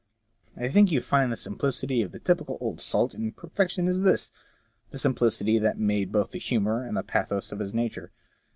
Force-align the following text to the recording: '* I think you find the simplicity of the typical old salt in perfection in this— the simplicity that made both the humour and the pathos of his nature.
'* 0.33 0.45
I 0.57 0.67
think 0.69 0.91
you 0.91 0.99
find 0.99 1.31
the 1.31 1.37
simplicity 1.37 2.01
of 2.01 2.11
the 2.11 2.17
typical 2.17 2.57
old 2.59 2.81
salt 2.81 3.13
in 3.13 3.33
perfection 3.33 3.87
in 3.87 4.01
this— 4.03 4.31
the 4.89 4.97
simplicity 4.97 5.59
that 5.59 5.77
made 5.77 6.11
both 6.11 6.31
the 6.31 6.39
humour 6.39 6.83
and 6.83 6.97
the 6.97 7.03
pathos 7.03 7.51
of 7.51 7.59
his 7.59 7.71
nature. 7.75 8.11